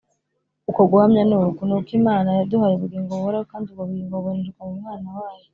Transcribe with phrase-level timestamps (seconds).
[0.69, 4.75] uko guhamya ni uku, ni uko Imana yaduhaye ubugingo buhoraho kandi ubwo bugingo bubonerwa mu
[4.81, 5.47] Mwana wayo.